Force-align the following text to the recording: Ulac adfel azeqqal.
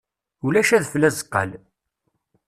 Ulac 0.45 0.69
adfel 0.77 1.07
azeqqal. 1.09 1.51